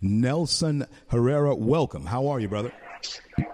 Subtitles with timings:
[0.00, 2.06] Nelson Herrera, welcome.
[2.06, 2.72] How are you, brother?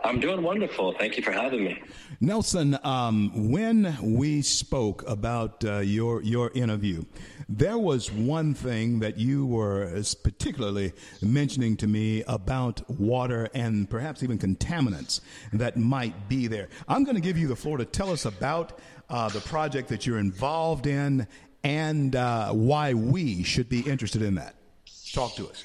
[0.04, 0.93] I'm doing wonderful.
[0.93, 1.82] Thank you for having me.
[2.20, 7.04] Nelson, um, when we spoke about uh, your your interview,
[7.49, 14.22] there was one thing that you were particularly mentioning to me about water and perhaps
[14.22, 15.21] even contaminants
[15.53, 16.68] that might be there.
[16.88, 18.79] I'm going to give you the floor to tell us about
[19.11, 21.26] uh, the project that you're involved in
[21.62, 24.54] and uh, why we should be interested in that.
[25.12, 25.64] Talk to us.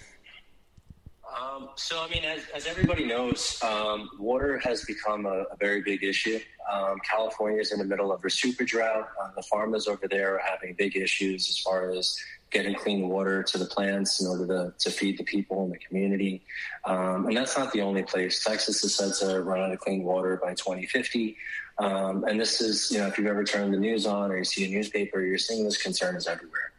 [1.40, 5.82] Um, so, I mean, as, as everybody knows, um, water has become a, a very
[5.82, 6.39] big issue.
[6.71, 9.07] Um, California is in the middle of a super drought.
[9.21, 12.18] Uh, the farmers over there are having big issues as far as
[12.52, 15.78] getting clean water to the plants in order to, to feed the people in the
[15.78, 16.42] community.
[16.86, 18.44] Um, and that's not the only place.
[18.44, 21.38] Texas is said to run out of clean water by 2050.
[21.78, 24.44] Um, and this is, you know, if you've ever turned the news on or you
[24.44, 26.74] see a newspaper, you're seeing this concern is everywhere.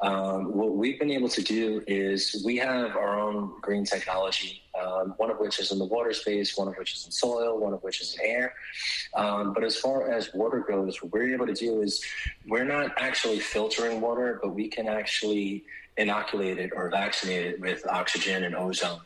[0.00, 5.14] Um, what we've been able to do is we have our own green technology, um,
[5.16, 7.72] one of which is in the water space, one of which is in soil, one
[7.72, 8.54] of which is in air.
[9.14, 12.04] Um, but as far as water goes, what we're able to do is
[12.46, 15.64] we're not actually filtering water, but we can actually
[15.96, 19.00] inoculate it or vaccinate it with oxygen and ozone.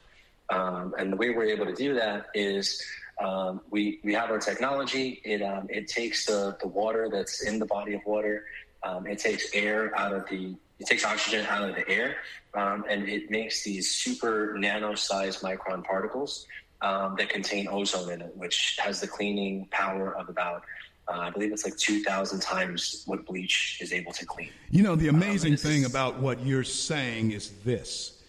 [0.49, 2.83] Um, and the way we're able to do that is
[3.23, 5.21] um, we, we have our technology.
[5.25, 8.47] It, um, it takes the, the water that's in the body of water.
[8.83, 12.17] Um, it takes air out of the it takes oxygen out of the air,
[12.55, 16.47] um, and it makes these super nano-sized micron particles
[16.81, 20.65] um, that contain ozone in it, which has the cleaning power of about
[21.09, 24.51] uh, I believe it's like 2,000 times what bleach is able to clean.
[24.71, 28.20] You know, the amazing um, thing about what you're saying is this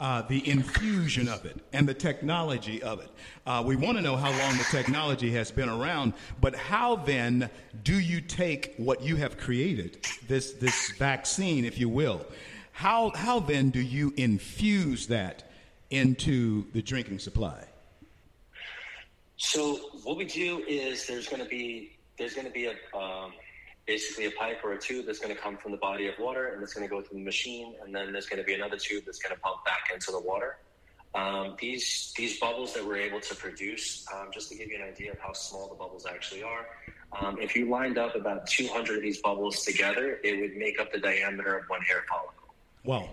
[0.00, 3.10] uh, the infusion of it and the technology of it.
[3.46, 7.50] Uh, we want to know how long the technology has been around, but how then
[7.84, 12.24] do you take what you have created, this, this vaccine, if you will,
[12.72, 15.44] how, how then do you infuse that
[15.90, 17.66] into the drinking supply?
[19.36, 23.32] So what we do is there's going to be there's going to be a um,
[23.90, 26.52] basically a pipe or a tube that's going to come from the body of water
[26.52, 28.76] and it's going to go through the machine, and then there's going to be another
[28.76, 30.58] tube that's going to pump back into the water.
[31.12, 34.86] Um, these these bubbles that we're able to produce, um, just to give you an
[34.92, 36.64] idea of how small the bubbles actually are,
[37.18, 40.92] um, if you lined up about 200 of these bubbles together, it would make up
[40.92, 42.54] the diameter of one hair follicle.
[42.84, 43.08] Wow.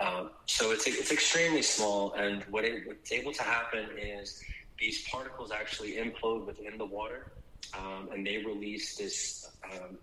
[0.00, 4.42] Um, so it's it's extremely small, and what it, what's able to happen is
[4.76, 7.20] these particles actually implode within the water,
[7.78, 9.98] um, and they release this um,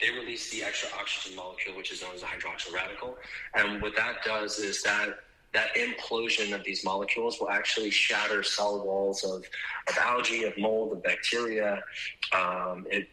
[0.00, 3.16] they release the extra oxygen molecule, which is known as a hydroxyl radical.
[3.54, 5.20] And what that does is that
[5.54, 9.44] that implosion of these molecules will actually shatter cell walls of,
[9.88, 11.82] of algae, of mold, of bacteria.
[12.32, 13.08] Um, it,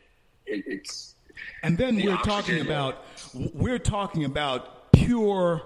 [0.45, 1.15] it, it's
[1.63, 3.03] and then the we're talking about
[3.33, 5.61] we're talking about pure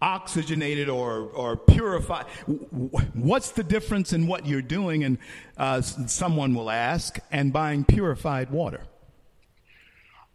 [0.00, 2.26] oxygenated or, or purified.
[3.14, 5.04] What's the difference in what you're doing?
[5.04, 5.18] And
[5.56, 8.80] uh, someone will ask, and buying purified water.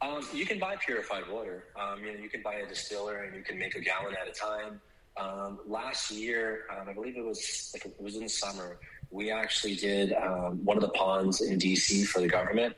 [0.01, 1.65] Um, you can buy purified water.
[1.75, 4.27] Um, you know, you can buy a distiller and you can make a gallon at
[4.27, 4.79] a time.
[5.17, 8.77] Um, last year, um, I believe it was like it was in the summer.
[9.09, 12.75] We actually did um, one of the ponds in DC for the government.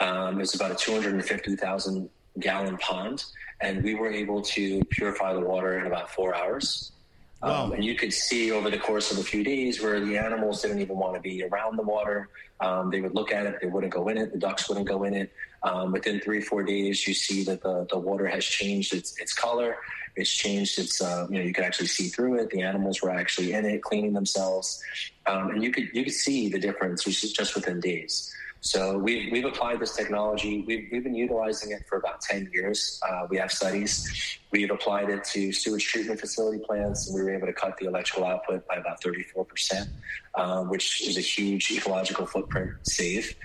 [0.00, 2.08] Um, it's about a 250,000
[2.38, 3.24] gallon pond,
[3.60, 6.92] and we were able to purify the water in about four hours.
[7.42, 7.64] Wow.
[7.64, 10.62] Um, and you could see over the course of a few days where the animals
[10.62, 12.30] didn't even want to be around the water.
[12.60, 15.04] Um, they would look at it, they wouldn't go in it, the ducks wouldn't go
[15.04, 15.32] in it.
[15.64, 19.32] Um, within three four days, you see that the, the water has changed its, its
[19.32, 19.78] color.
[20.14, 22.50] It's changed its, uh, you know, you could actually see through it.
[22.50, 24.80] The animals were actually in it, cleaning themselves.
[25.26, 28.32] Um, and you could, you could see the difference which is just within days.
[28.64, 30.64] So we've, we've applied this technology.
[30.66, 32.98] We've, we've been utilizing it for about 10 years.
[33.06, 34.38] Uh, we have studies.
[34.52, 37.86] We've applied it to sewage treatment facility plants, and we were able to cut the
[37.86, 39.86] electrical output by about 34%,
[40.36, 43.36] uh, which is a huge ecological footprint save.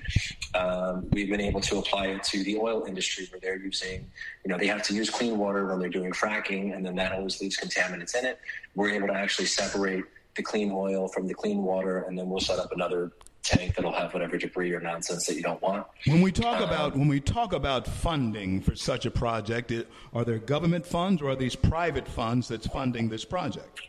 [0.55, 4.09] Um, we've been able to apply it to the oil industry where they're using,
[4.43, 7.11] you know, they have to use clean water when they're doing fracking, and then that
[7.11, 8.39] always leaves contaminants in it.
[8.75, 10.05] We're able to actually separate
[10.35, 13.11] the clean oil from the clean water, and then we'll set up another
[13.43, 15.85] tank that'll have whatever debris or nonsense that you don't want.
[16.05, 19.87] When we talk um, about when we talk about funding for such a project, it,
[20.13, 23.81] are there government funds or are these private funds that's funding this project?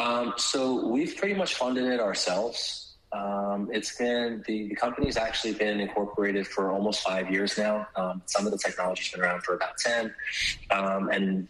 [0.00, 2.96] Um, so we've pretty much funded it ourselves.
[3.12, 7.86] Um, it's been the, the company's actually been incorporated for almost five years now.
[7.96, 10.14] Um, some of the technology's been around for about ten,
[10.70, 11.48] um, and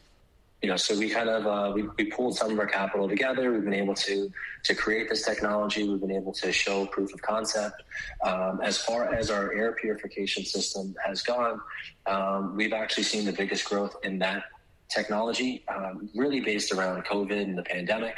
[0.62, 3.52] you know, so we kind of uh, we, we pulled some of our capital together.
[3.52, 4.32] We've been able to
[4.64, 5.88] to create this technology.
[5.88, 7.82] We've been able to show proof of concept.
[8.24, 11.60] Um, as far as our air purification system has gone,
[12.06, 14.44] um, we've actually seen the biggest growth in that
[14.90, 18.16] technology, um, really based around COVID and the pandemic,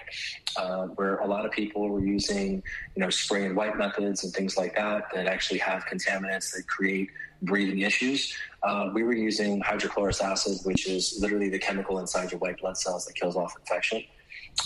[0.57, 2.63] uh, where a lot of people were using,
[2.97, 6.67] you know, spray and wipe methods and things like that that actually have contaminants that
[6.67, 7.11] create
[7.43, 8.35] breathing issues.
[8.63, 12.77] Uh, we were using hydrochloric acid, which is literally the chemical inside your white blood
[12.77, 14.03] cells that kills off infection.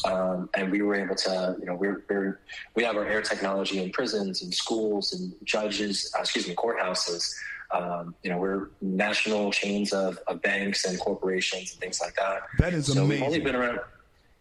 [0.04, 2.40] Um, and we were able to, you know, we're, we're,
[2.74, 7.32] we have our air technology in prisons and schools and judges, uh, excuse me, courthouses.
[7.72, 12.42] Um, you know, we're national chains of, of, banks and corporations and things like that.
[12.58, 13.08] That is so amazing.
[13.08, 13.80] We've only been around.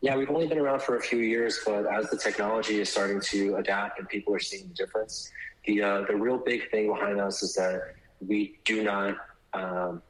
[0.02, 3.20] Yeah, we've only been around for a few years, but as the technology is starting
[3.22, 5.32] to adapt and people are seeing the difference,
[5.66, 7.96] the uh, the real big thing behind us is that
[8.26, 9.18] we do not,
[9.54, 10.02] um,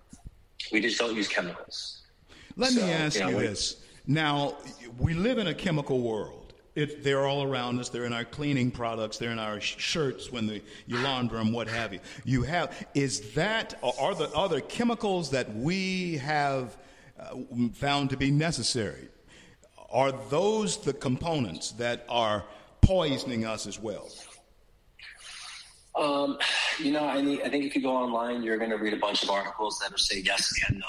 [0.71, 2.01] we just don't use chemicals.
[2.57, 4.57] Let so, me ask you, know, you this now,
[4.99, 6.44] we live in a chemical world.
[6.75, 7.87] It, they're all around us.
[7.87, 9.17] They're in our cleaning products.
[9.17, 11.99] They're in our shirts when the, you launder them, what have you.
[12.25, 16.77] You have is that are the other chemicals that we have
[17.17, 17.35] uh,
[17.73, 19.07] found to be necessary?
[19.89, 22.43] Are those the components that are
[22.81, 24.09] poisoning us as well?
[25.95, 26.37] Um,
[26.77, 29.23] you know, I, I think if you go online, you're going to read a bunch
[29.23, 30.85] of articles that will say yes and no.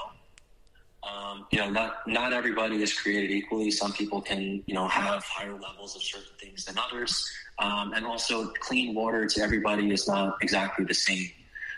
[1.06, 3.70] Um, you know, not not everybody is created equally.
[3.70, 8.04] Some people can, you know, have higher levels of certain things than others, um, and
[8.04, 11.30] also clean water to everybody is not exactly the same.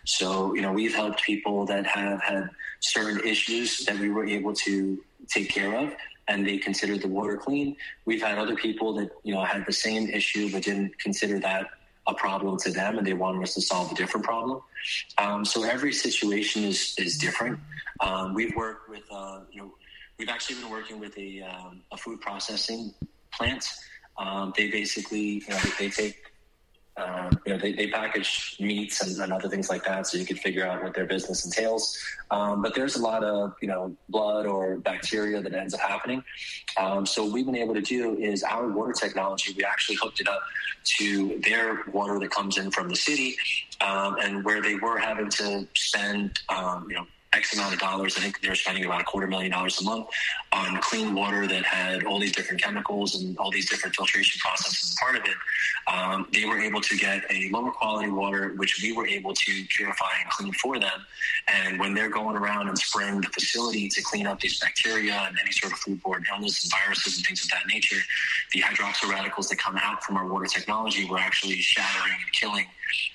[0.05, 2.49] So, you know, we've helped people that have had
[2.81, 4.99] certain issues that we were able to
[5.29, 5.93] take care of,
[6.29, 7.77] and they considered the water clean.
[8.07, 11.67] We've had other people that you know had the same issue but didn't consider that
[12.09, 14.61] a problem to them, and they wanted us to solve a different problem.
[15.19, 17.61] Um, so every situation is is different.
[18.01, 19.75] Um, we've worked with, uh, you know,
[20.19, 22.95] we've actually been working with a, um, a food processing
[23.33, 23.67] plant.
[24.17, 26.17] Um, they basically, you know, they take,
[26.99, 30.27] um, you know, they, they package meats and, and, other things like that, so you
[30.27, 31.97] can figure out what their business entails.
[32.31, 36.23] Um, but there's a lot of, you know, blood or bacteria that ends up happening.
[36.77, 39.55] Um, so what we've been able to do is our water technology.
[39.57, 40.43] We actually hooked it up
[40.99, 43.37] to their water that comes in from the city,
[43.81, 47.07] and where they were having to spend, you know
[47.39, 48.17] X amount of dollars.
[48.17, 50.09] I think they're spending about a quarter million dollars a month
[50.53, 54.97] on clean water that had all these different chemicals and all these different filtration processes
[55.01, 55.37] part of it.
[55.87, 59.65] Um, they were able to get a lower quality water, which we were able to
[59.69, 61.07] purify and clean for them.
[61.47, 65.37] And when they're going around and spraying the facility to clean up these bacteria and
[65.41, 68.01] any sort of foodborne illness and viruses and things of that nature,
[68.53, 72.67] the hydroxyl radicals that come out from our water technology were actually shattering and killing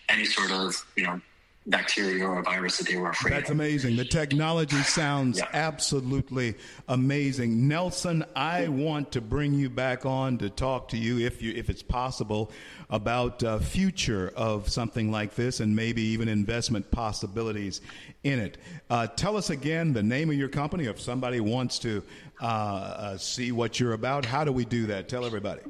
[0.09, 1.19] any sort of, you know,
[1.65, 3.55] bacteria or a virus that they were afraid That's of.
[3.55, 3.95] amazing.
[3.95, 5.47] The technology sounds yeah.
[5.53, 6.55] absolutely
[6.87, 7.67] amazing.
[7.67, 11.69] Nelson, I want to bring you back on to talk to you, if you if
[11.69, 12.51] it's possible,
[12.89, 17.81] about uh, future of something like this and maybe even investment possibilities
[18.23, 18.57] in it.
[18.89, 22.03] Uh, tell us again the name of your company if somebody wants to
[22.41, 24.25] uh, uh see what you're about.
[24.25, 25.07] How do we do that?
[25.07, 25.61] Tell everybody.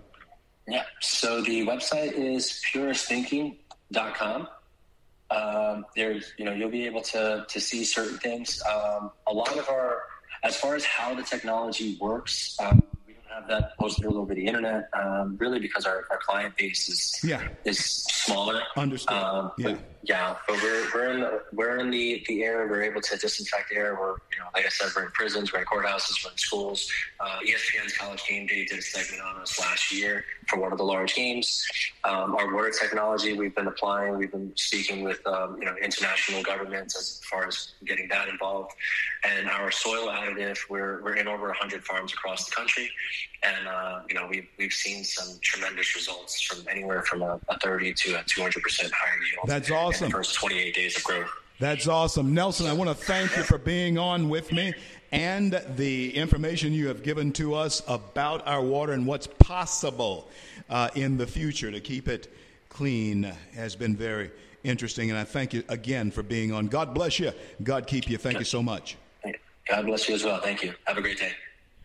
[0.68, 0.86] Yeah.
[1.02, 4.48] So the website is puristhinking.com
[5.30, 8.62] um, there's you know you'll be able to to see certain things.
[8.64, 10.04] Um, a lot of our
[10.44, 14.36] as far as how the technology works, um, we don't have that posted all over
[14.36, 14.90] the internet.
[14.94, 17.48] Um, really, because our, our client base is yeah.
[17.64, 18.62] is smaller.
[18.76, 19.16] Understood.
[19.16, 19.78] Um, yeah.
[20.06, 22.68] Yeah, but we're we're in the, we're in the the air.
[22.68, 23.96] We're able to disinfect air.
[23.98, 26.92] We're you know, like I said, we're in prisons, we're in courthouses, we're in schools.
[27.22, 30.78] Uh, ESPN's College Game Day did a segment on us last year for one of
[30.78, 31.66] the large games.
[32.04, 34.18] Um, our water technology, we've been applying.
[34.18, 38.74] We've been speaking with um, you know international governments as far as getting that involved.
[39.24, 42.92] And our soil additive, we're we're in over 100 farms across the country,
[43.42, 47.58] and uh, you know we've we've seen some tremendous results from anywhere from a, a
[47.60, 49.48] 30 to a 200 percent higher yield.
[49.48, 50.12] That's awesome awesome.
[50.12, 51.30] first 28 days of growth.
[51.60, 52.34] That's awesome.
[52.34, 54.74] Nelson, I want to thank you for being on with me
[55.12, 60.28] and the information you have given to us about our water and what's possible
[60.70, 62.34] uh, in the future to keep it
[62.70, 64.32] clean has been very
[64.64, 65.12] interesting.
[65.12, 66.68] And I thank you again for being on.
[66.68, 67.32] God bless you.
[67.62, 68.18] God keep you.
[68.18, 68.98] Thank you so much.
[69.70, 70.42] God bless you as well.
[70.42, 70.74] Thank you.
[70.86, 71.32] Have a great day.